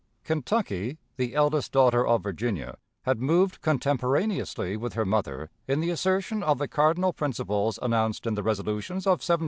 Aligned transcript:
Kentucky, 0.23 0.97
the 1.17 1.35
eldest 1.35 1.71
daughter 1.71 2.07
of 2.07 2.23
Virginia, 2.23 2.77
had 3.03 3.21
moved 3.21 3.61
contemporaneously 3.61 4.75
with 4.75 4.93
her 4.93 5.05
mother 5.05 5.47
in 5.67 5.79
the 5.79 5.91
assertion 5.91 6.41
of 6.41 6.57
the 6.57 6.67
cardinal 6.67 7.13
principles 7.13 7.77
announced 7.83 8.25
in 8.25 8.33
the 8.33 8.41
resolutions 8.41 9.05
of 9.05 9.21
1798 9.21 9.29
'99. 9.29 9.39